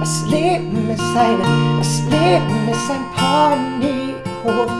[0.00, 4.70] das Leben ist eine, das Leben ist ein Ponyhof.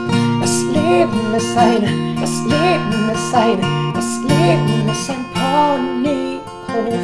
[0.41, 6.99] Das Leben ist eine, das Leben ist eine, das Leben ist ein Ponyhof.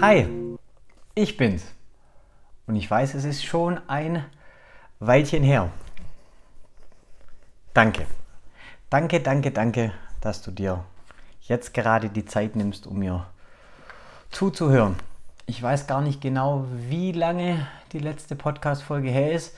[0.00, 0.28] Hi,
[1.14, 1.64] ich bin's.
[2.66, 4.24] Und ich weiß, es ist schon ein
[4.98, 5.70] Weilchen her.
[7.74, 8.06] Danke.
[8.88, 10.84] Danke, danke, danke, dass du dir
[11.42, 13.26] jetzt gerade die Zeit nimmst, um mir
[14.30, 14.96] zuzuhören.
[15.46, 19.54] Ich weiß gar nicht genau, wie lange die letzte Podcast-Folge her ist,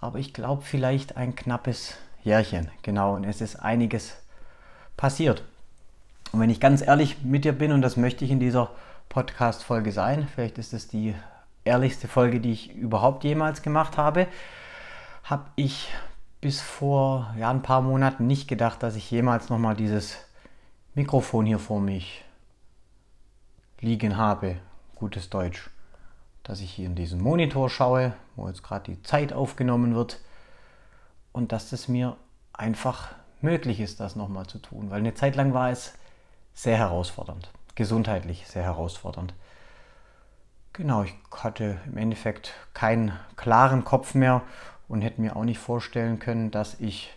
[0.00, 2.70] aber ich glaube vielleicht ein knappes Jährchen.
[2.82, 4.14] Genau, und es ist einiges
[4.96, 5.42] passiert.
[6.30, 8.70] Und wenn ich ganz ehrlich mit dir bin, und das möchte ich in dieser
[9.08, 11.16] Podcast-Folge sein, vielleicht ist es die
[11.64, 14.28] ehrlichste Folge, die ich überhaupt jemals gemacht habe,
[15.24, 15.88] habe ich
[16.40, 20.18] bis vor ja, ein paar Monaten nicht gedacht, dass ich jemals nochmal dieses
[20.94, 22.24] Mikrofon hier vor mich
[23.80, 24.56] liegen habe.
[25.00, 25.70] Gutes Deutsch.
[26.42, 30.20] Dass ich hier in diesen Monitor schaue, wo jetzt gerade die Zeit aufgenommen wird
[31.32, 32.18] und dass es mir
[32.52, 33.08] einfach
[33.40, 34.90] möglich ist, das nochmal zu tun.
[34.90, 35.94] Weil eine Zeit lang war es
[36.52, 39.32] sehr herausfordernd, gesundheitlich sehr herausfordernd.
[40.74, 44.42] Genau, ich hatte im Endeffekt keinen klaren Kopf mehr
[44.86, 47.10] und hätte mir auch nicht vorstellen können, dass ich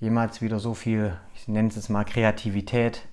[0.00, 3.06] jemals wieder so viel, ich nenne es jetzt mal Kreativität,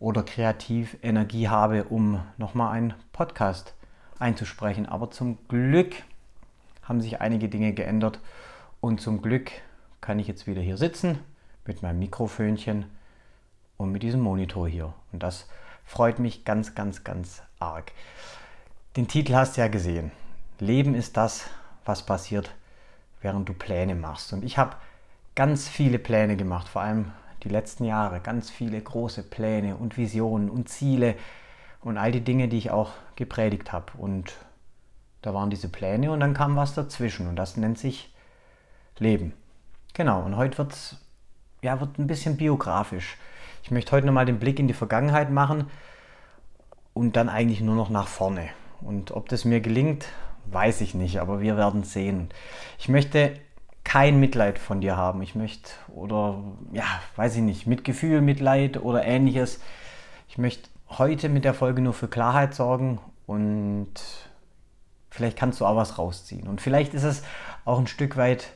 [0.00, 3.74] oder Kreativenergie habe, um nochmal einen Podcast
[4.18, 4.86] einzusprechen.
[4.86, 5.94] Aber zum Glück
[6.82, 8.18] haben sich einige Dinge geändert
[8.80, 9.52] und zum Glück
[10.00, 11.20] kann ich jetzt wieder hier sitzen
[11.66, 12.86] mit meinem Mikrofönchen
[13.76, 14.94] und mit diesem Monitor hier.
[15.12, 15.46] Und das
[15.84, 17.92] freut mich ganz, ganz, ganz arg.
[18.96, 20.10] Den Titel hast du ja gesehen.
[20.58, 21.48] Leben ist das,
[21.84, 22.54] was passiert,
[23.20, 24.32] während du Pläne machst.
[24.32, 24.76] Und ich habe
[25.34, 30.50] ganz viele Pläne gemacht, vor allem die letzten Jahre ganz viele große Pläne und Visionen
[30.50, 31.14] und Ziele
[31.80, 33.92] und all die Dinge, die ich auch gepredigt habe.
[33.98, 34.34] Und
[35.22, 38.14] da waren diese Pläne und dann kam was dazwischen und das nennt sich
[38.98, 39.32] Leben.
[39.94, 40.96] Genau, und heute wird's,
[41.62, 43.16] ja, wird ein bisschen biografisch.
[43.62, 45.68] Ich möchte heute nochmal den Blick in die Vergangenheit machen
[46.94, 48.48] und dann eigentlich nur noch nach vorne.
[48.80, 50.06] Und ob das mir gelingt,
[50.46, 52.30] weiß ich nicht, aber wir werden sehen.
[52.78, 53.32] Ich möchte
[53.84, 55.22] kein Mitleid von dir haben.
[55.22, 56.42] Ich möchte, oder
[56.72, 56.84] ja,
[57.16, 59.60] weiß ich nicht, Mitgefühl, Mitleid oder ähnliches.
[60.28, 63.92] Ich möchte heute mit der Folge nur für Klarheit sorgen und
[65.10, 66.48] vielleicht kannst du auch was rausziehen.
[66.48, 67.22] Und vielleicht ist es
[67.64, 68.52] auch ein Stück weit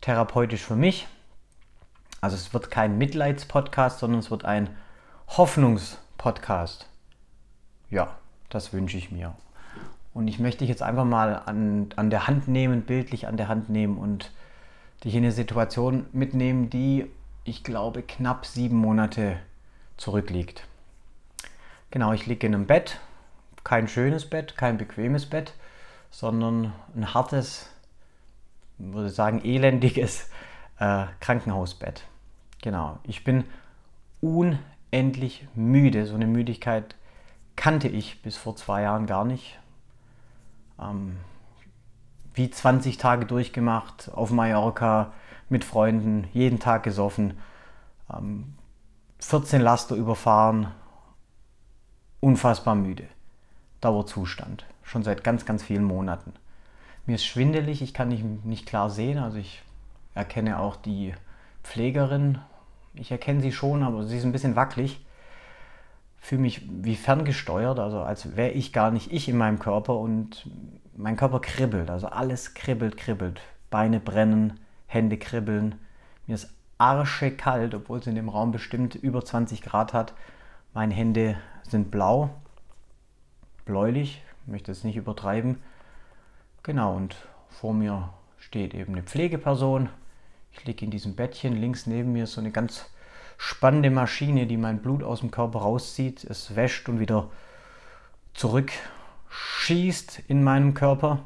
[0.00, 1.06] therapeutisch für mich.
[2.20, 4.70] Also es wird kein Mitleidspodcast, sondern es wird ein
[5.28, 6.88] Hoffnungspodcast.
[7.88, 8.16] Ja,
[8.50, 9.34] das wünsche ich mir.
[10.12, 13.48] Und ich möchte dich jetzt einfach mal an, an der Hand nehmen, bildlich an der
[13.48, 14.32] Hand nehmen und
[15.04, 17.10] dich in eine Situation mitnehmen, die,
[17.44, 19.38] ich glaube, knapp sieben Monate
[19.96, 20.66] zurückliegt.
[21.90, 23.00] Genau, ich liege in einem Bett,
[23.64, 25.54] kein schönes Bett, kein bequemes Bett,
[26.10, 27.68] sondern ein hartes,
[28.78, 30.30] würde sagen, elendiges
[30.78, 32.04] äh, Krankenhausbett.
[32.62, 33.44] Genau, ich bin
[34.20, 36.06] unendlich müde.
[36.06, 36.94] So eine Müdigkeit
[37.56, 39.58] kannte ich bis vor zwei Jahren gar nicht.
[40.80, 41.16] Ähm,
[42.40, 45.12] wie 20 Tage durchgemacht auf Mallorca
[45.50, 47.34] mit Freunden, jeden Tag gesoffen,
[49.18, 50.68] 14 ähm, Laster überfahren,
[52.20, 53.04] unfassbar müde.
[53.82, 56.32] Dauerzustand, schon seit ganz, ganz vielen Monaten.
[57.04, 59.62] Mir ist schwindelig, ich kann nicht, nicht klar sehen, also ich
[60.14, 61.12] erkenne auch die
[61.62, 62.38] Pflegerin.
[62.94, 65.04] Ich erkenne sie schon, aber sie ist ein bisschen wackelig.
[66.16, 70.48] Fühle mich wie ferngesteuert, also als wäre ich gar nicht ich in meinem Körper und
[71.00, 73.40] mein Körper kribbelt, also alles kribbelt, kribbelt.
[73.70, 75.76] Beine brennen, Hände kribbeln.
[76.26, 80.14] Mir ist arsche kalt, obwohl es in dem Raum bestimmt über 20 Grad hat.
[80.74, 81.36] Meine Hände
[81.68, 82.30] sind blau,
[83.64, 85.62] bläulich, ich möchte es nicht übertreiben.
[86.62, 87.16] Genau, und
[87.48, 89.88] vor mir steht eben eine Pflegeperson.
[90.52, 92.86] Ich liege in diesem Bettchen, links neben mir ist so eine ganz
[93.38, 96.24] spannende Maschine, die mein Blut aus dem Körper rauszieht.
[96.24, 97.28] Es wäscht und wieder
[98.34, 98.72] zurück
[99.30, 101.20] schießt in meinem Körper.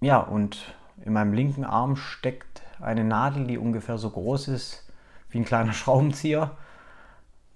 [0.00, 0.74] Ja, und
[1.04, 4.88] in meinem linken Arm steckt eine Nadel, die ungefähr so groß ist
[5.28, 6.56] wie ein kleiner Schraubenzieher,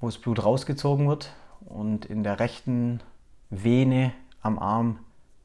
[0.00, 1.32] wo das Blut rausgezogen wird.
[1.60, 3.00] Und in der rechten
[3.50, 4.12] Vene
[4.42, 5.00] am Arm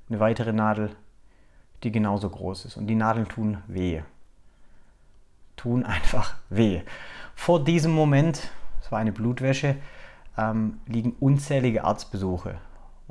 [0.09, 0.95] eine weitere Nadel,
[1.83, 2.77] die genauso groß ist.
[2.77, 4.01] Und die Nadeln tun weh.
[5.55, 6.81] Tun einfach weh.
[7.33, 8.51] Vor diesem Moment,
[8.81, 9.77] es war eine Blutwäsche,
[10.37, 12.59] ähm, liegen unzählige Arztbesuche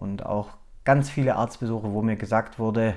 [0.01, 0.49] und auch
[0.85, 2.95] ganz viele Arztbesuche, wo mir gesagt wurde,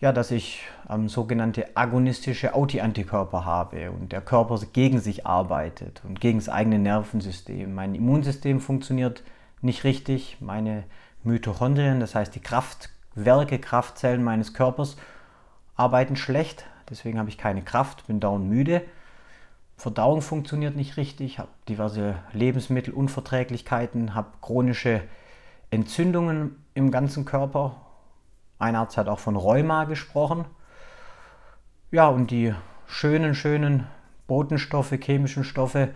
[0.00, 6.20] ja, dass ich ähm, sogenannte agonistische Autoantikörper habe und der Körper gegen sich arbeitet und
[6.20, 7.74] gegen das eigene Nervensystem.
[7.74, 9.22] Mein Immunsystem funktioniert
[9.62, 10.38] nicht richtig.
[10.40, 10.84] Meine
[11.22, 14.96] Mitochondrien, das heißt die Kraftwerke, Kraftzellen meines Körpers,
[15.76, 16.66] arbeiten schlecht.
[16.90, 18.82] Deswegen habe ich keine Kraft, bin dauernd müde.
[19.76, 25.02] Verdauung funktioniert nicht richtig, habe diverse Lebensmittelunverträglichkeiten, habe chronische
[25.74, 27.76] Entzündungen im ganzen Körper.
[28.58, 30.44] Ein Arzt hat auch von Rheuma gesprochen.
[31.90, 32.54] Ja, und die
[32.86, 33.86] schönen, schönen
[34.26, 35.94] Botenstoffe, chemischen Stoffe,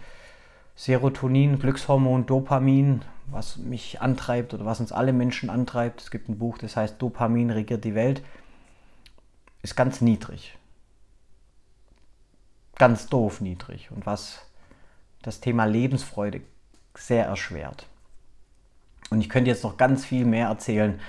[0.77, 6.01] Serotonin, Glückshormon, Dopamin, was mich antreibt oder was uns alle Menschen antreibt.
[6.01, 8.23] Es gibt ein Buch, das heißt Dopamin regiert die Welt,
[9.63, 10.57] ist ganz niedrig.
[12.77, 14.47] Ganz doof niedrig und was
[15.23, 16.43] das Thema Lebensfreude
[16.97, 17.87] sehr erschwert.
[19.11, 21.01] Und ich könnte jetzt noch ganz viel mehr erzählen,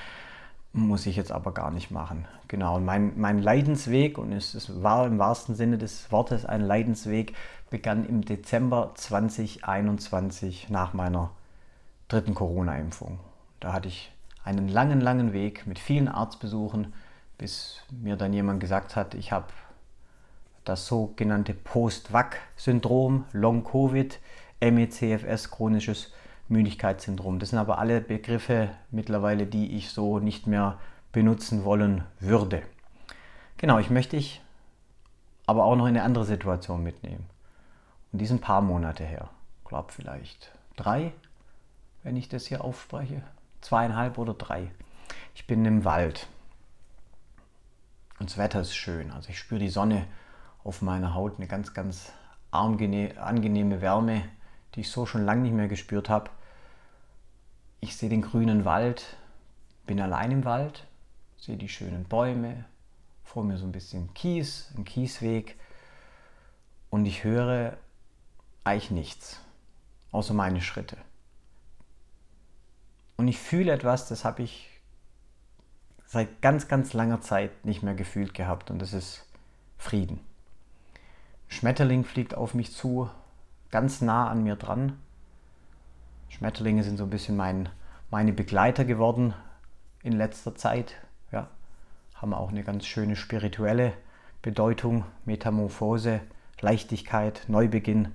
[0.72, 2.28] muss ich jetzt aber gar nicht machen.
[2.48, 7.36] Genau, mein, mein Leidensweg, und es, es war im wahrsten Sinne des Wortes ein Leidensweg,
[7.70, 11.32] begann im Dezember 2021 nach meiner
[12.08, 13.20] dritten Corona-Impfung.
[13.60, 14.12] Da hatte ich
[14.44, 16.94] einen langen, langen Weg mit vielen Arztbesuchen,
[17.38, 19.48] bis mir dann jemand gesagt hat, ich habe
[20.66, 24.20] das sogenannte Post-Vac-Syndrom, Long-Covid,
[24.62, 26.12] MECFS, chronisches
[26.50, 27.40] Müdigkeitssyndrom.
[27.40, 30.80] Das sind aber alle Begriffe mittlerweile, die ich so nicht mehr
[31.12, 32.64] benutzen wollen würde.
[33.58, 34.42] Genau, ich möchte ich
[35.46, 37.26] aber auch noch in eine andere Situation mitnehmen.
[38.12, 39.30] Und die sind ein paar Monate her.
[39.62, 41.12] Ich glaube vielleicht drei,
[42.04, 43.22] wenn ich das hier aufspreche.
[43.62, 44.72] Zweieinhalb oder drei.
[45.36, 46.28] Ich bin im Wald.
[48.20, 49.12] Und das Wetter ist schön.
[49.12, 50.06] Also ich spüre die Sonne
[50.64, 52.12] auf meiner Haut, eine ganz, ganz
[52.52, 54.24] angenehme Wärme,
[54.76, 56.30] die ich so schon lange nicht mehr gespürt habe.
[57.82, 59.18] Ich sehe den grünen Wald,
[59.86, 60.86] bin allein im Wald,
[61.38, 62.66] sehe die schönen Bäume,
[63.24, 65.58] vor mir so ein bisschen Kies, ein Kiesweg
[66.90, 67.78] und ich höre
[68.66, 69.40] eigentlich nichts,
[70.12, 70.98] außer meine Schritte.
[73.16, 74.70] Und ich fühle etwas, das habe ich
[76.06, 79.26] seit ganz, ganz langer Zeit nicht mehr gefühlt gehabt und das ist
[79.78, 80.20] Frieden.
[81.48, 83.10] Ein Schmetterling fliegt auf mich zu,
[83.72, 85.00] ganz nah an mir dran
[86.30, 87.70] Schmetterlinge sind so ein bisschen mein,
[88.10, 89.34] meine Begleiter geworden
[90.04, 90.96] in letzter Zeit.
[91.32, 91.48] Ja,
[92.16, 93.94] haben auch eine ganz schöne spirituelle
[94.42, 96.22] Bedeutung, Metamorphose,
[96.62, 98.10] Leichtigkeit, Neubeginn.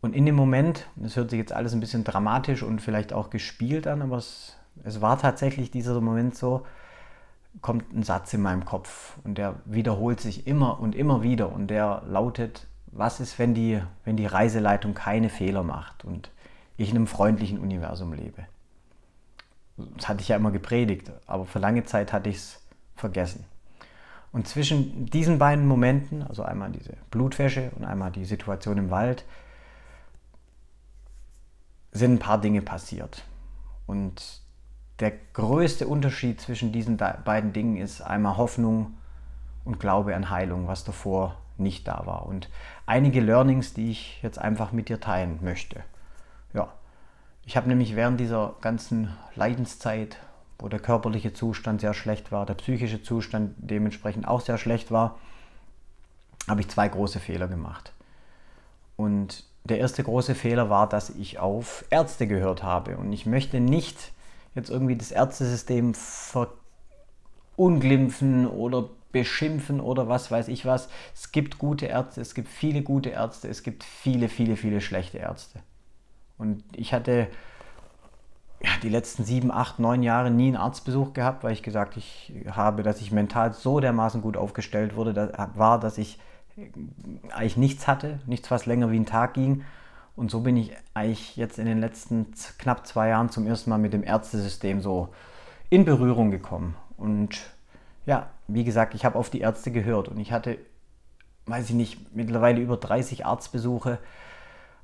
[0.00, 3.30] Und in dem Moment, das hört sich jetzt alles ein bisschen dramatisch und vielleicht auch
[3.30, 6.66] gespielt an, aber es, es war tatsächlich dieser Moment so,
[7.62, 11.68] kommt ein Satz in meinem Kopf und der wiederholt sich immer und immer wieder und
[11.68, 16.04] der lautet, was ist, wenn die, wenn die Reiseleitung keine Fehler macht?
[16.04, 16.30] Und
[16.76, 18.46] ich in einem freundlichen Universum lebe.
[19.76, 22.62] Das hatte ich ja immer gepredigt, aber für lange Zeit hatte ich es
[22.94, 23.44] vergessen.
[24.32, 29.24] Und zwischen diesen beiden Momenten, also einmal diese Blutwäsche und einmal die Situation im Wald,
[31.92, 33.24] sind ein paar Dinge passiert.
[33.86, 34.42] Und
[35.00, 38.94] der größte Unterschied zwischen diesen beiden Dingen ist einmal Hoffnung
[39.64, 42.26] und Glaube an Heilung, was davor nicht da war.
[42.26, 42.50] Und
[42.84, 45.82] einige Learnings, die ich jetzt einfach mit dir teilen möchte.
[47.46, 50.18] Ich habe nämlich während dieser ganzen Leidenszeit,
[50.58, 55.20] wo der körperliche Zustand sehr schlecht war, der psychische Zustand dementsprechend auch sehr schlecht war,
[56.48, 57.92] habe ich zwei große Fehler gemacht.
[58.96, 62.96] Und der erste große Fehler war, dass ich auf Ärzte gehört habe.
[62.96, 64.12] Und ich möchte nicht
[64.56, 65.94] jetzt irgendwie das Ärztesystem
[67.54, 70.88] verunglimpfen oder beschimpfen oder was weiß ich was.
[71.14, 75.18] Es gibt gute Ärzte, es gibt viele gute Ärzte, es gibt viele, viele, viele schlechte
[75.18, 75.60] Ärzte.
[76.38, 77.28] Und ich hatte
[78.60, 82.32] ja, die letzten sieben, acht, neun Jahre nie einen Arztbesuch gehabt, weil ich gesagt ich
[82.50, 86.18] habe, dass ich mental so dermaßen gut aufgestellt wurde, dass, war, dass ich
[87.30, 89.64] eigentlich nichts hatte, nichts, was länger wie ein Tag ging.
[90.14, 93.78] Und so bin ich eigentlich jetzt in den letzten knapp zwei Jahren zum ersten Mal
[93.78, 95.10] mit dem Ärztesystem so
[95.68, 96.74] in Berührung gekommen.
[96.96, 97.38] Und
[98.06, 100.58] ja, wie gesagt, ich habe auf die Ärzte gehört und ich hatte,
[101.44, 103.98] weiß ich nicht, mittlerweile über 30 Arztbesuche,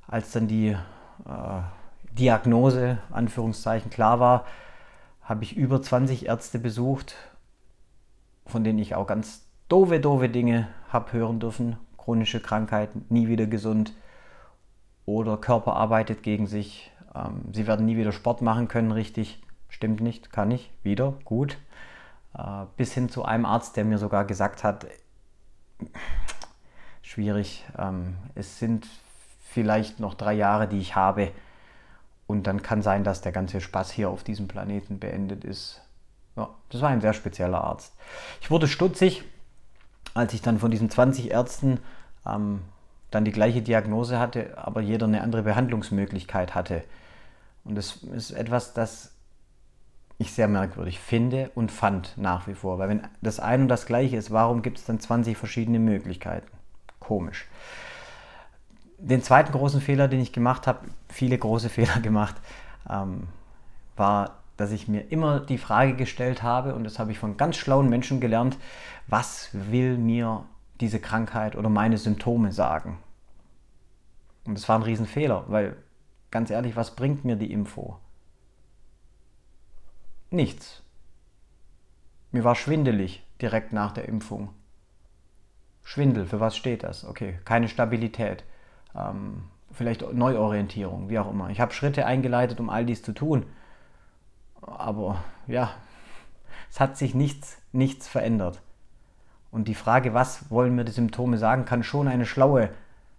[0.05, 0.77] als dann die äh,
[2.11, 4.45] Diagnose, Anführungszeichen, klar war,
[5.21, 7.15] habe ich über 20 Ärzte besucht,
[8.45, 11.77] von denen ich auch ganz doofe, doofe Dinge habe hören dürfen.
[11.97, 13.93] Chronische Krankheiten, nie wieder gesund
[15.05, 16.91] oder Körper arbeitet gegen sich.
[17.15, 19.41] Ähm, sie werden nie wieder Sport machen können, richtig.
[19.69, 21.57] Stimmt nicht, kann ich, wieder, gut.
[22.37, 24.85] Äh, bis hin zu einem Arzt, der mir sogar gesagt hat,
[27.01, 28.87] schwierig, ähm, es sind
[29.53, 31.31] vielleicht noch drei Jahre, die ich habe.
[32.27, 35.81] Und dann kann sein, dass der ganze Spaß hier auf diesem Planeten beendet ist.
[36.35, 37.93] Ja, das war ein sehr spezieller Arzt.
[38.41, 39.23] Ich wurde stutzig,
[40.13, 41.79] als ich dann von diesen 20 Ärzten
[42.25, 42.61] ähm,
[43.11, 46.83] dann die gleiche Diagnose hatte, aber jeder eine andere Behandlungsmöglichkeit hatte.
[47.63, 49.11] Und das ist etwas, das
[50.17, 52.79] ich sehr merkwürdig finde und fand nach wie vor.
[52.79, 56.47] Weil wenn das ein und das gleiche ist, warum gibt es dann 20 verschiedene Möglichkeiten?
[56.99, 57.45] Komisch.
[59.05, 62.35] Den zweiten großen Fehler, den ich gemacht habe, viele große Fehler gemacht,
[62.89, 63.27] ähm,
[63.97, 67.57] war, dass ich mir immer die Frage gestellt habe, und das habe ich von ganz
[67.57, 68.57] schlauen Menschen gelernt,
[69.07, 70.45] was will mir
[70.79, 72.97] diese Krankheit oder meine Symptome sagen?
[74.45, 75.75] Und das war ein Riesenfehler, weil
[76.31, 77.97] ganz ehrlich, was bringt mir die Info?
[80.29, 80.81] Nichts.
[82.31, 84.49] Mir war schwindelig direkt nach der Impfung.
[85.83, 87.03] Schwindel, für was steht das?
[87.03, 88.43] Okay, keine Stabilität,
[88.95, 91.49] ähm, vielleicht Neuorientierung, wie auch immer.
[91.49, 93.45] Ich habe Schritte eingeleitet, um all dies zu tun.
[94.61, 95.71] Aber ja,
[96.69, 98.61] es hat sich nichts, nichts verändert.
[99.51, 102.69] Und die Frage, was wollen mir die Symptome sagen, kann schon eine schlaue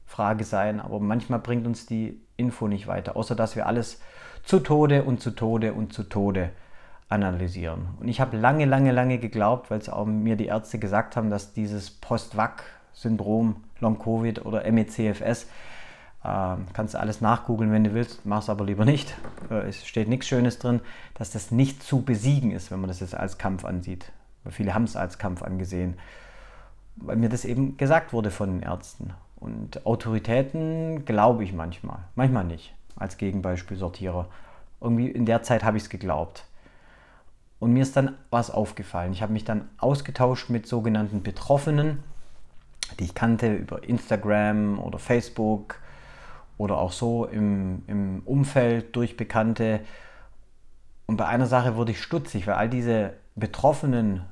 [0.07, 4.01] Frage sein, aber manchmal bringt uns die Info nicht weiter, außer dass wir alles
[4.43, 6.51] zu Tode und zu Tode und zu Tode
[7.09, 7.89] analysieren.
[8.01, 11.31] Und ich habe lange, lange, lange geglaubt, weil es auch mir die Ärzte gesagt haben,
[11.31, 11.91] dass dieses
[12.95, 15.47] Post-Vac-Syndrom, Long-Covid oder MECFS,
[16.23, 19.15] äh, kannst du alles nachgoogeln, wenn du willst, mach es aber lieber nicht.
[19.51, 20.81] Äh, es steht nichts Schönes drin,
[21.15, 24.11] dass das nicht zu besiegen ist, wenn man das jetzt als Kampf ansieht.
[24.43, 25.95] Weil viele haben es als Kampf angesehen,
[26.97, 29.13] weil mir das eben gesagt wurde von den Ärzten.
[29.37, 34.29] Und Autoritäten glaube ich manchmal, manchmal nicht, als Gegenbeispiel Sortierer.
[34.81, 36.45] Irgendwie in der Zeit habe ich es geglaubt.
[37.59, 39.13] Und mir ist dann was aufgefallen.
[39.13, 42.03] Ich habe mich dann ausgetauscht mit sogenannten Betroffenen,
[42.97, 45.81] die ich kannte über Instagram oder Facebook
[46.57, 49.81] oder auch so im, im Umfeld durch Bekannte.
[51.07, 54.23] Und bei einer Sache wurde ich stutzig, weil all diese Betroffenen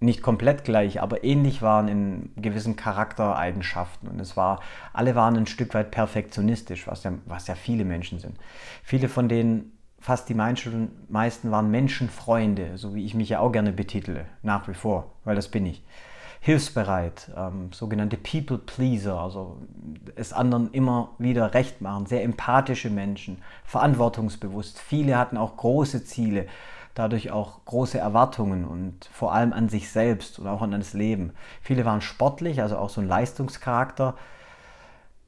[0.00, 4.08] nicht komplett gleich, aber ähnlich waren in gewissen Charaktereigenschaften.
[4.08, 4.60] Und es war,
[4.94, 8.38] alle waren ein Stück weit perfektionistisch, was ja, was ja viele Menschen sind.
[8.82, 13.72] Viele von denen fast die meisten waren Menschenfreunde, so wie ich mich ja auch gerne
[13.72, 15.82] betitle, nach wie vor, weil das bin ich.
[16.42, 19.58] Hilfsbereit, ähm, sogenannte People Pleaser, also
[20.16, 24.78] es anderen immer wieder recht machen, sehr empathische Menschen, verantwortungsbewusst.
[24.78, 26.46] Viele hatten auch große Ziele,
[26.94, 31.32] dadurch auch große Erwartungen und vor allem an sich selbst und auch an das Leben.
[31.60, 34.14] Viele waren sportlich, also auch so ein Leistungscharakter,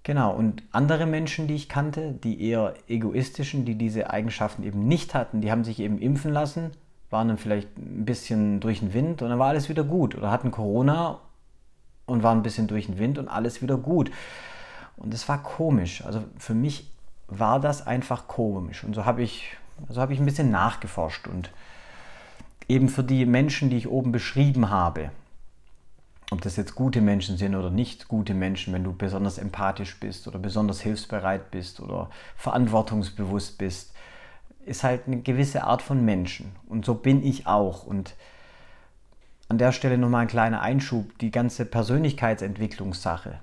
[0.05, 5.15] Genau, und andere Menschen, die ich kannte, die eher egoistischen, die diese Eigenschaften eben nicht
[5.15, 6.73] hatten, die haben sich eben impfen lassen,
[7.13, 10.17] waren dann vielleicht ein bisschen durch den Wind und dann war alles wieder gut.
[10.17, 11.21] Oder hatten Corona
[12.07, 14.11] und waren ein bisschen durch den Wind und alles wieder gut.
[14.97, 16.05] Und es war komisch.
[16.05, 16.91] Also für mich
[17.29, 18.83] war das einfach komisch.
[18.83, 19.57] Und so habe ich,
[19.89, 21.51] so habe ich ein bisschen nachgeforscht und
[22.69, 25.11] eben für die Menschen, die ich oben beschrieben habe,
[26.31, 30.27] ob das jetzt gute Menschen sind oder nicht gute Menschen, wenn du besonders empathisch bist
[30.27, 33.92] oder besonders hilfsbereit bist oder verantwortungsbewusst bist,
[34.65, 36.53] ist halt eine gewisse Art von Menschen.
[36.69, 37.85] Und so bin ich auch.
[37.85, 38.15] Und
[39.49, 43.41] an der Stelle nochmal ein kleiner Einschub, die ganze Persönlichkeitsentwicklungssache,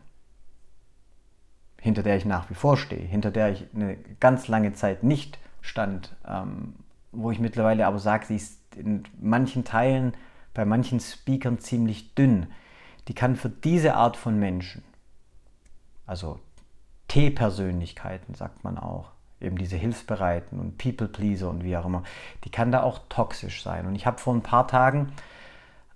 [1.80, 5.40] hinter der ich nach wie vor stehe, hinter der ich eine ganz lange Zeit nicht
[5.62, 6.76] stand, ähm,
[7.12, 10.14] wo ich mittlerweile aber sage, sie ist in manchen Teilen,
[10.54, 12.48] bei manchen Speakern ziemlich dünn
[13.10, 14.84] die kann für diese Art von Menschen,
[16.06, 16.40] also
[17.08, 19.12] T-Persönlichkeiten sagt man auch,
[19.42, 22.04] eben diese Hilfsbereiten und People-Pleaser und wie auch immer,
[22.44, 23.86] die kann da auch toxisch sein.
[23.86, 25.14] Und ich habe vor ein paar Tagen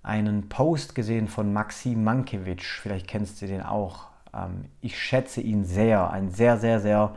[0.02, 4.06] einen Post gesehen von Maxim Mankiewicz, vielleicht kennst du den auch.
[4.34, 7.16] Ähm, ich schätze ihn sehr, ein sehr, sehr, sehr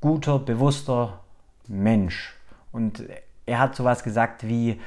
[0.00, 1.20] guter, bewusster
[1.66, 2.34] Mensch.
[2.72, 3.04] Und
[3.46, 4.80] er hat sowas gesagt wie,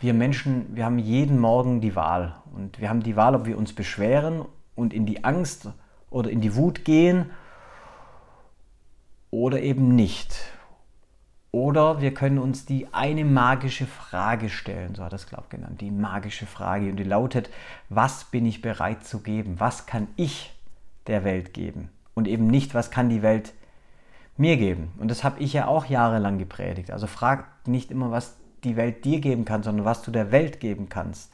[0.00, 2.36] wir Menschen, wir haben jeden Morgen die Wahl.
[2.54, 4.44] Und wir haben die Wahl, ob wir uns beschweren
[4.74, 5.68] und in die Angst
[6.10, 7.30] oder in die Wut gehen
[9.30, 10.34] oder eben nicht.
[11.50, 15.80] Oder wir können uns die eine magische Frage stellen, so hat es, glaube ich, genannt,
[15.80, 16.90] die magische Frage.
[16.90, 17.48] Und die lautet,
[17.88, 19.58] was bin ich bereit zu geben?
[19.58, 20.52] Was kann ich
[21.06, 21.88] der Welt geben?
[22.14, 23.54] Und eben nicht, was kann die Welt
[24.36, 24.92] mir geben?
[24.98, 26.90] Und das habe ich ja auch jahrelang gepredigt.
[26.90, 30.60] Also frag nicht immer, was die Welt dir geben kann, sondern was du der Welt
[30.60, 31.32] geben kannst.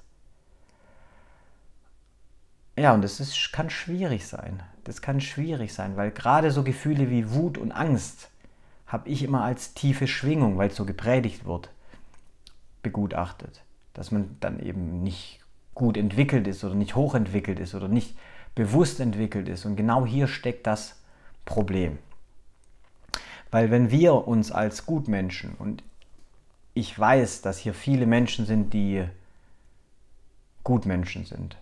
[2.76, 4.62] Ja, und ist, kann schwierig sein.
[4.84, 8.30] Das kann schwierig sein, weil gerade so Gefühle wie Wut und Angst
[8.86, 11.70] habe ich immer als tiefe Schwingung, weil es so gepredigt wird,
[12.82, 13.62] begutachtet.
[13.94, 15.40] Dass man dann eben nicht
[15.74, 18.16] gut entwickelt ist oder nicht hochentwickelt ist oder nicht
[18.54, 19.64] bewusst entwickelt ist.
[19.64, 20.96] Und genau hier steckt das
[21.44, 21.98] Problem.
[23.50, 25.82] Weil wenn wir uns als Gutmenschen, und
[26.74, 29.04] ich weiß, dass hier viele Menschen sind, die
[30.62, 31.56] Gutmenschen sind.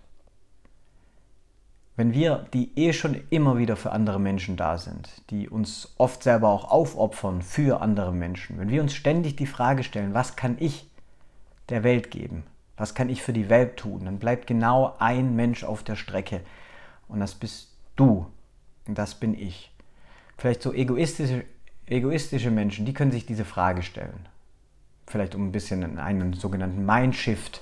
[1.95, 6.23] Wenn wir, die eh schon immer wieder für andere Menschen da sind, die uns oft
[6.23, 10.57] selber auch aufopfern für andere Menschen, wenn wir uns ständig die Frage stellen, was kann
[10.59, 10.89] ich
[11.69, 12.43] der Welt geben?
[12.77, 14.05] Was kann ich für die Welt tun?
[14.05, 16.41] Dann bleibt genau ein Mensch auf der Strecke.
[17.07, 18.25] Und das bist du.
[18.87, 19.71] Und das bin ich.
[20.37, 21.45] Vielleicht so egoistische,
[21.85, 24.27] egoistische Menschen, die können sich diese Frage stellen.
[25.05, 27.61] Vielleicht um ein bisschen einen sogenannten Mindshift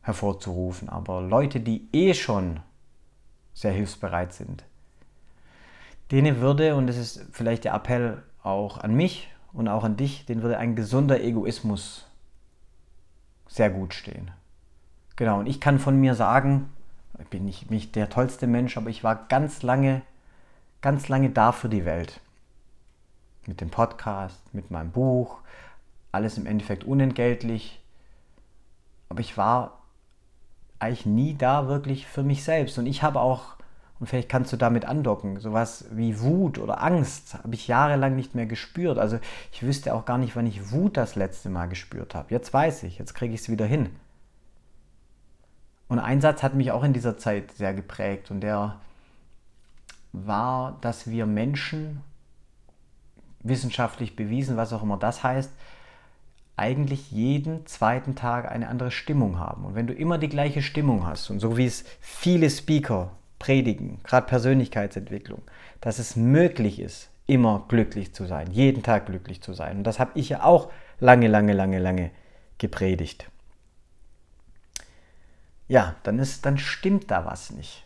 [0.00, 0.88] hervorzurufen.
[0.88, 2.60] Aber Leute, die eh schon
[3.58, 4.62] sehr hilfsbereit sind.
[6.12, 10.24] Denen würde, und das ist vielleicht der Appell auch an mich und auch an dich,
[10.26, 12.06] denen würde ein gesunder Egoismus
[13.48, 14.30] sehr gut stehen.
[15.16, 16.70] Genau, und ich kann von mir sagen,
[17.18, 20.02] ich bin nicht, nicht der tollste Mensch, aber ich war ganz lange,
[20.80, 22.20] ganz lange da für die Welt.
[23.46, 25.40] Mit dem Podcast, mit meinem Buch,
[26.12, 27.82] alles im Endeffekt unentgeltlich.
[29.08, 29.77] Aber ich war
[30.78, 32.78] eigentlich nie da wirklich für mich selbst.
[32.78, 33.56] Und ich habe auch,
[34.00, 38.34] und vielleicht kannst du damit andocken, sowas wie Wut oder Angst habe ich jahrelang nicht
[38.34, 38.98] mehr gespürt.
[38.98, 39.18] Also
[39.52, 42.32] ich wüsste auch gar nicht, wann ich Wut das letzte Mal gespürt habe.
[42.32, 43.90] Jetzt weiß ich, jetzt kriege ich es wieder hin.
[45.88, 48.76] Und ein Satz hat mich auch in dieser Zeit sehr geprägt und der
[50.12, 52.02] war, dass wir Menschen,
[53.40, 55.50] wissenschaftlich bewiesen, was auch immer das heißt,
[56.58, 59.64] eigentlich jeden zweiten Tag eine andere Stimmung haben.
[59.64, 64.00] Und wenn du immer die gleiche Stimmung hast, und so wie es viele Speaker predigen,
[64.02, 65.42] gerade Persönlichkeitsentwicklung,
[65.80, 69.78] dass es möglich ist, immer glücklich zu sein, jeden Tag glücklich zu sein.
[69.78, 72.10] Und das habe ich ja auch lange, lange, lange, lange
[72.56, 73.30] gepredigt.
[75.68, 77.84] Ja, dann, ist, dann stimmt da was nicht.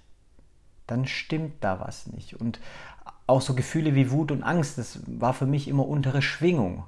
[0.87, 2.41] Dann stimmt da was nicht.
[2.41, 2.61] Und
[3.27, 6.85] auch so Gefühle wie Wut und Angst, das war für mich immer untere Schwingung.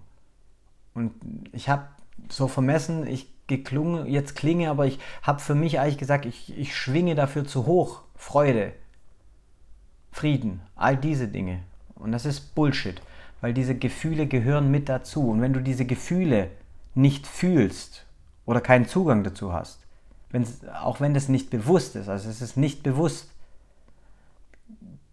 [0.94, 1.12] Und
[1.52, 1.88] ich habe
[2.28, 6.76] so vermessen, ich geklungen, jetzt klinge, aber ich habe für mich eigentlich gesagt, ich, ich
[6.76, 8.02] schwinge dafür zu hoch.
[8.16, 8.73] Freude,
[10.12, 11.60] Frieden, all diese Dinge.
[11.95, 13.02] Und das ist Bullshit,
[13.40, 15.28] weil diese Gefühle gehören mit dazu.
[15.28, 16.49] Und wenn du diese Gefühle
[16.95, 18.06] nicht fühlst
[18.47, 19.80] oder keinen Zugang dazu hast,
[20.82, 23.33] auch wenn das nicht bewusst ist, also es ist nicht bewusst,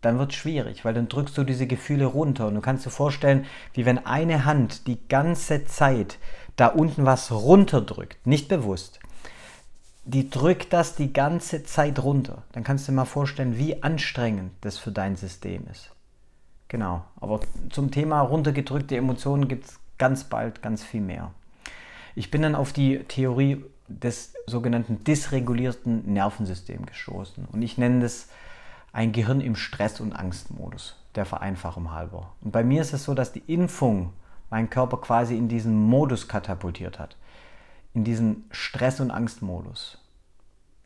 [0.01, 2.91] dann wird es schwierig, weil dann drückst du diese Gefühle runter und du kannst dir
[2.91, 6.17] vorstellen, wie wenn eine Hand die ganze Zeit
[6.55, 8.99] da unten was runterdrückt, nicht bewusst.
[10.03, 12.43] Die drückt das die ganze Zeit runter.
[12.53, 15.91] Dann kannst du dir mal vorstellen, wie anstrengend das für dein System ist.
[16.67, 21.31] Genau, aber zum Thema runtergedrückte Emotionen gibt es ganz bald ganz viel mehr.
[22.15, 28.29] Ich bin dann auf die Theorie des sogenannten dysregulierten Nervensystems gestoßen und ich nenne das
[28.93, 32.33] ein Gehirn im Stress- und Angstmodus, der Vereinfachung halber.
[32.41, 34.13] Und bei mir ist es so, dass die Impfung
[34.49, 37.15] meinen Körper quasi in diesen Modus katapultiert hat,
[37.93, 39.97] in diesen Stress- und Angstmodus.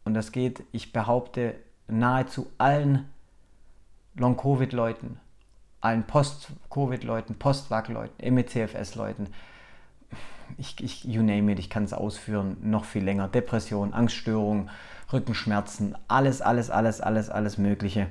[0.04, 1.56] Und das geht, ich behaupte,
[1.88, 3.10] nahezu allen
[4.16, 5.20] Long-Covid-Leuten,
[5.82, 9.28] allen Post-Covid-Leuten, Post-Vac-Leuten, MECFS-Leuten,
[10.58, 13.28] ich, ich, you name it, ich kann es ausführen, noch viel länger.
[13.28, 14.70] Depression, Angststörung,
[15.12, 18.08] Rückenschmerzen, alles, alles, alles, alles, alles Mögliche.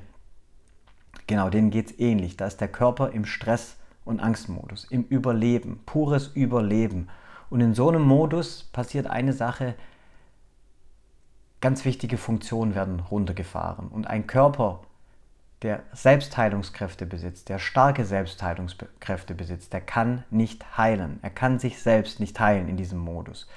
[1.26, 2.36] Genau, denen geht es ähnlich.
[2.36, 7.08] Da ist der Körper im Stress- und Angstmodus, im Überleben, pures Überleben.
[7.50, 9.74] Und in so einem Modus passiert eine Sache,
[11.60, 13.88] ganz wichtige Funktionen werden runtergefahren.
[13.88, 14.80] Und ein Körper,
[15.62, 21.20] der Selbstheilungskräfte besitzt, der starke Selbstheilungskräfte besitzt, der kann nicht heilen.
[21.22, 23.48] Er kann sich selbst nicht heilen in diesem Modus.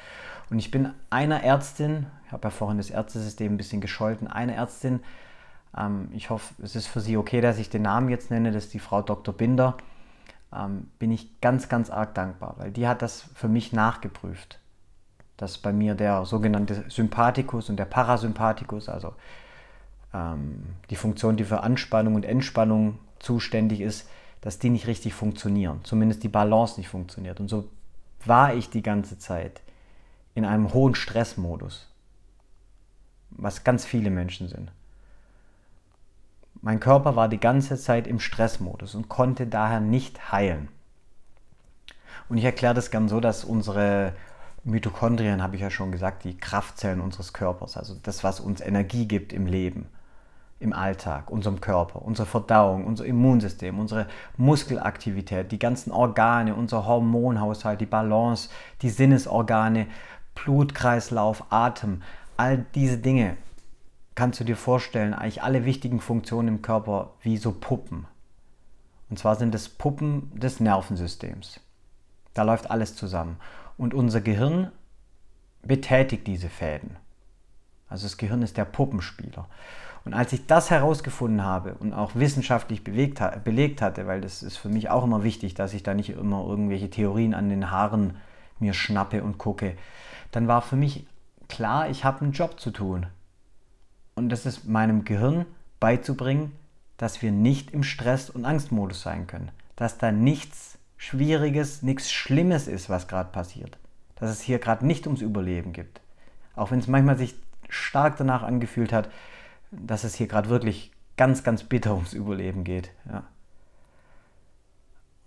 [0.49, 4.53] Und ich bin einer Ärztin, ich habe ja vorhin das Ärztesystem ein bisschen gescholten, einer
[4.53, 5.01] Ärztin,
[5.77, 8.65] ähm, ich hoffe, es ist für Sie okay, dass ich den Namen jetzt nenne, das
[8.65, 9.33] ist die Frau Dr.
[9.33, 9.77] Binder,
[10.53, 14.59] ähm, bin ich ganz, ganz arg dankbar, weil die hat das für mich nachgeprüft.
[15.35, 19.13] Dass bei mir der sogenannte Sympathikus und der Parasympathikus, also
[20.13, 24.09] ähm, die Funktion, die für Anspannung und Entspannung zuständig ist,
[24.41, 25.81] dass die nicht richtig funktionieren.
[25.83, 27.39] Zumindest die Balance nicht funktioniert.
[27.39, 27.69] Und so
[28.25, 29.61] war ich die ganze Zeit
[30.37, 31.87] in einem hohen Stressmodus,
[33.31, 34.71] was ganz viele Menschen sind.
[36.61, 40.67] Mein Körper war die ganze Zeit im Stressmodus und konnte daher nicht heilen.
[42.29, 44.13] Und ich erkläre das gern so, dass unsere
[44.63, 49.07] Mitochondrien, habe ich ja schon gesagt, die Kraftzellen unseres Körpers, also das, was uns Energie
[49.07, 49.87] gibt im Leben,
[50.59, 54.05] im Alltag, unserem Körper, unsere Verdauung, unser Immunsystem, unsere
[54.37, 58.49] Muskelaktivität, die ganzen Organe, unser Hormonhaushalt, die Balance,
[58.83, 59.87] die Sinnesorgane,
[60.43, 62.01] Blutkreislauf, Atem,
[62.37, 63.37] all diese Dinge
[64.15, 68.07] kannst du dir vorstellen, eigentlich alle wichtigen Funktionen im Körper wie so Puppen.
[69.09, 71.59] Und zwar sind es Puppen des Nervensystems.
[72.33, 73.37] Da läuft alles zusammen.
[73.77, 74.71] Und unser Gehirn
[75.63, 76.97] betätigt diese Fäden.
[77.89, 79.47] Also das Gehirn ist der Puppenspieler.
[80.03, 84.57] Und als ich das herausgefunden habe und auch wissenschaftlich bewegt, belegt hatte, weil das ist
[84.57, 88.17] für mich auch immer wichtig, dass ich da nicht immer irgendwelche Theorien an den Haaren
[88.59, 89.75] mir schnappe und gucke,
[90.31, 91.05] dann war für mich
[91.47, 93.07] klar, ich habe einen Job zu tun.
[94.15, 95.45] Und das ist meinem Gehirn
[95.79, 96.51] beizubringen,
[96.97, 99.51] dass wir nicht im Stress- und Angstmodus sein können.
[99.75, 103.77] Dass da nichts Schwieriges, nichts Schlimmes ist, was gerade passiert.
[104.15, 106.01] Dass es hier gerade nicht ums Überleben gibt.
[106.55, 107.35] Auch wenn es manchmal sich
[107.69, 109.09] stark danach angefühlt hat,
[109.71, 112.91] dass es hier gerade wirklich ganz, ganz bitter ums Überleben geht.
[113.09, 113.23] Ja.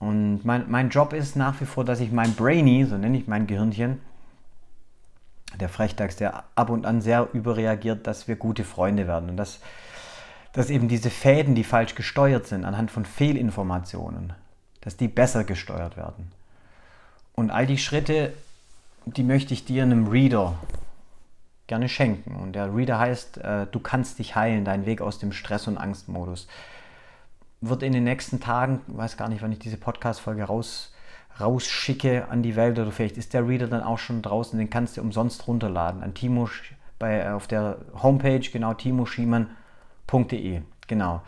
[0.01, 3.29] Und mein, mein Job ist nach wie vor, dass ich mein Brainy, so nenne ich
[3.29, 4.01] mein Gehirnchen,
[5.61, 9.31] der Frechdachs, der ab und an sehr überreagiert, dass wir gute Freunde werden.
[9.31, 9.61] Und dass,
[10.53, 14.33] dass eben diese Fäden, die falsch gesteuert sind, anhand von Fehlinformationen,
[14.81, 16.33] dass die besser gesteuert werden.
[17.35, 18.33] Und all die Schritte,
[19.07, 20.59] die möchte ich dir in einem Reader
[21.67, 22.35] gerne schenken.
[22.37, 25.79] Und der Reader heißt, äh, du kannst dich heilen, dein Weg aus dem Stress- und
[25.79, 26.49] Angstmodus.
[27.61, 30.93] Wird in den nächsten Tagen, weiß gar nicht, wann ich diese Podcast-Folge raus,
[31.39, 34.97] rausschicke an die Welt oder vielleicht ist der Reader dann auch schon draußen, den kannst
[34.97, 36.49] du umsonst runterladen an Timo
[36.99, 41.23] bei, äh, auf der Homepage, genau, timoschiemann.de, genau.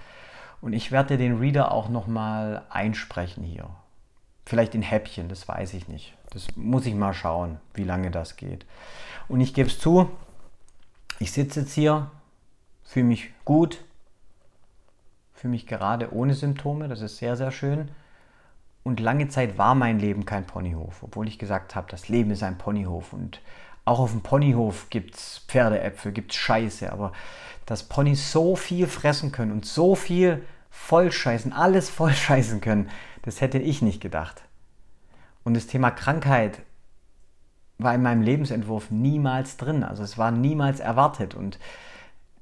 [0.60, 3.68] Und ich werde den Reader auch nochmal einsprechen hier.
[4.46, 6.14] Vielleicht in Häppchen, das weiß ich nicht.
[6.30, 8.64] Das muss ich mal schauen, wie lange das geht.
[9.28, 10.08] Und ich gebe es zu,
[11.18, 12.10] ich sitze jetzt hier,
[12.84, 13.84] fühle mich gut,
[15.34, 17.90] fühle mich gerade ohne Symptome, das ist sehr, sehr schön.
[18.84, 22.42] Und lange Zeit war mein Leben kein Ponyhof, obwohl ich gesagt habe, das Leben ist
[22.42, 23.12] ein Ponyhof.
[23.12, 23.40] Und
[23.84, 26.92] auch auf dem Ponyhof gibt es Pferdeäpfel, gibt es Scheiße.
[26.92, 27.12] Aber
[27.66, 32.90] dass Ponys so viel fressen können und so viel vollscheißen, alles vollscheißen können,
[33.22, 34.42] das hätte ich nicht gedacht.
[35.44, 36.58] Und das Thema Krankheit
[37.78, 39.84] war in meinem Lebensentwurf niemals drin.
[39.84, 41.34] Also es war niemals erwartet.
[41.34, 41.58] Und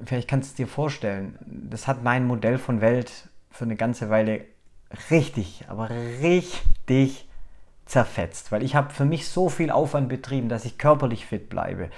[0.03, 4.45] vielleicht kannst du dir vorstellen, das hat mein Modell von Welt für eine ganze Weile
[5.11, 7.29] richtig, aber richtig
[7.87, 11.91] zerfetzt, weil ich habe für mich so viel Aufwand betrieben, dass ich körperlich fit bleibe,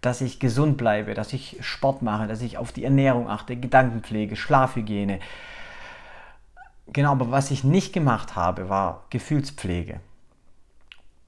[0.00, 4.36] dass ich gesund bleibe, dass ich Sport mache, dass ich auf die Ernährung achte, Gedankenpflege,
[4.36, 5.20] Schlafhygiene.
[6.88, 10.00] Genau, aber was ich nicht gemacht habe, war Gefühlspflege.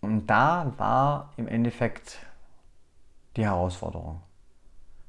[0.01, 2.19] Und da war im Endeffekt
[3.37, 4.21] die Herausforderung.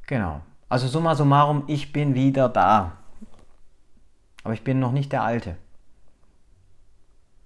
[0.07, 0.41] Genau.
[0.69, 2.93] Also summa summarum, ich bin wieder da.
[4.43, 5.57] Aber ich bin noch nicht der Alte.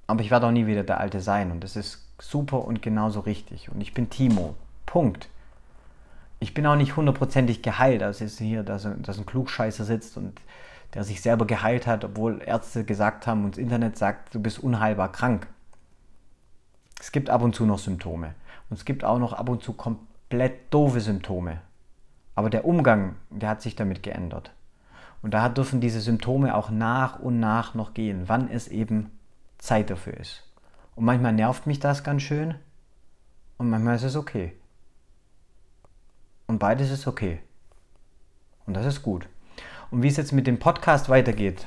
[0.07, 3.19] Aber ich werde auch nie wieder der Alte sein und das ist super und genauso
[3.19, 3.69] richtig.
[3.69, 4.55] Und ich bin Timo.
[4.85, 5.27] Punkt.
[6.39, 8.01] Ich bin auch nicht hundertprozentig geheilt.
[8.01, 10.39] Also ist hier, dass, dass ein Klugscheißer sitzt und
[10.93, 14.59] der sich selber geheilt hat, obwohl Ärzte gesagt haben und das Internet sagt, du bist
[14.59, 15.47] unheilbar krank.
[16.99, 18.33] Es gibt ab und zu noch Symptome.
[18.69, 21.59] Und es gibt auch noch ab und zu komplett doofe Symptome.
[22.35, 24.51] Aber der Umgang, der hat sich damit geändert.
[25.21, 29.11] Und da dürfen diese Symptome auch nach und nach noch gehen, wann es eben
[29.57, 30.43] Zeit dafür ist.
[30.95, 32.55] Und manchmal nervt mich das ganz schön
[33.57, 34.53] und manchmal ist es okay.
[36.47, 37.41] Und beides ist okay.
[38.65, 39.27] Und das ist gut.
[39.91, 41.65] Und wie es jetzt mit dem Podcast weitergeht,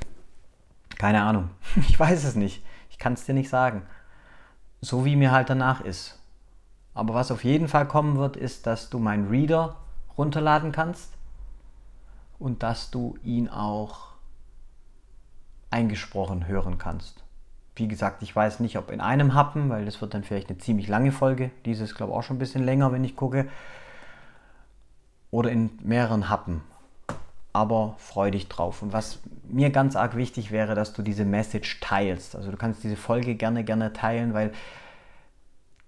[0.98, 1.50] keine Ahnung.
[1.88, 2.64] Ich weiß es nicht.
[2.90, 3.82] Ich kann es dir nicht sagen.
[4.80, 6.18] So wie mir halt danach ist.
[6.94, 9.76] Aber was auf jeden Fall kommen wird, ist, dass du meinen Reader
[10.18, 11.12] runterladen kannst
[12.38, 14.08] und dass du ihn auch
[15.70, 17.22] eingesprochen hören kannst.
[17.76, 20.58] Wie gesagt, ich weiß nicht, ob in einem Happen, weil das wird dann vielleicht eine
[20.58, 21.50] ziemlich lange Folge.
[21.64, 23.48] Diese ist, glaube ich, auch schon ein bisschen länger, wenn ich gucke.
[25.30, 26.62] Oder in mehreren Happen.
[27.52, 28.82] Aber freu dich drauf.
[28.82, 32.36] Und was mir ganz arg wichtig wäre, dass du diese Message teilst.
[32.36, 34.52] Also du kannst diese Folge gerne, gerne teilen, weil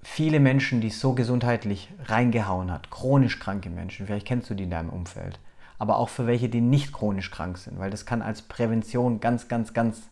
[0.03, 4.65] viele Menschen, die es so gesundheitlich reingehauen hat, chronisch kranke Menschen, vielleicht kennst du die
[4.65, 5.39] in deinem Umfeld,
[5.79, 9.49] aber auch für welche, die nicht chronisch krank sind, weil das kann als Prävention ganz,
[9.49, 10.03] ganz, ganz,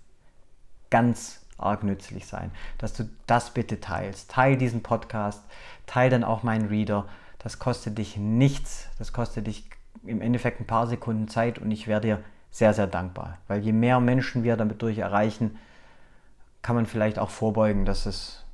[0.88, 4.30] ganz arg nützlich sein, dass du das bitte teilst.
[4.30, 5.42] Teil diesen Podcast,
[5.86, 7.06] teil dann auch meinen Reader.
[7.38, 9.68] Das kostet dich nichts, das kostet dich
[10.04, 13.38] im Endeffekt ein paar Sekunden Zeit und ich wäre dir sehr, sehr dankbar.
[13.48, 15.58] Weil je mehr Menschen wir damit durch erreichen,
[16.62, 18.44] kann man vielleicht auch vorbeugen, dass es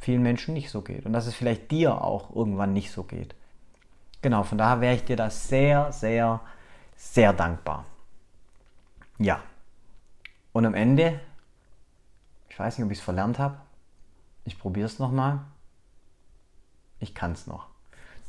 [0.00, 3.34] vielen Menschen nicht so geht und dass es vielleicht dir auch irgendwann nicht so geht.
[4.22, 6.40] Genau, von daher wäre ich dir das sehr, sehr,
[6.96, 7.84] sehr dankbar.
[9.18, 9.40] Ja.
[10.52, 11.20] Und am Ende
[12.56, 13.58] ich weiß nicht, ob ich es verlernt habe.
[14.44, 15.40] Ich probiere es nochmal.
[17.00, 17.66] Ich kann es noch.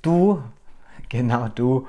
[0.02, 0.44] Du,
[1.10, 1.88] genau du,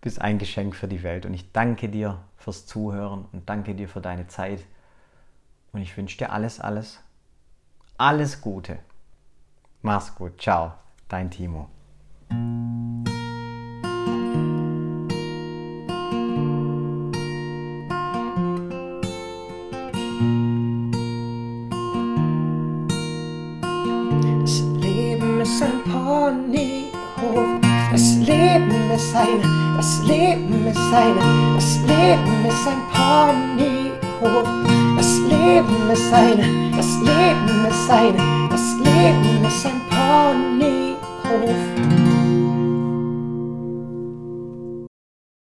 [0.00, 1.26] bist ein Geschenk für die Welt.
[1.26, 4.64] Und ich danke dir fürs Zuhören und danke dir für deine Zeit.
[5.72, 7.00] Und ich wünsche dir alles, alles,
[7.98, 8.78] alles Gute.
[9.82, 10.40] Mach's gut.
[10.40, 10.72] Ciao.
[11.10, 11.68] Dein Timo.
[30.94, 34.48] Eine, das Leben ist ein Ponyhof.
[34.96, 39.33] Das Leben ist eine, das Leben ist eine, das Leben ein.